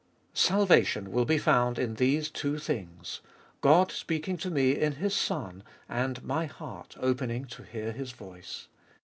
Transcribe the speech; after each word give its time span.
1. 0.29 0.29
Salvation 0.35 1.11
will 1.11 1.25
be 1.25 1.37
found 1.37 1.77
In 1.77 1.93
these 1.93 2.31
two 2.31 2.57
things— 2.57 3.21
Qod 3.61 3.91
speaking 3.91 4.35
to 4.37 4.49
me 4.49 4.71
In 4.71 4.93
His 4.93 5.13
Son, 5.15 5.61
and 5.87 6.23
my 6.23 6.47
heart 6.47 6.95
opening 6.99 7.45
to 7.45 7.61
hear 7.61 7.91
His 7.91 8.11
voice. 8.11 8.67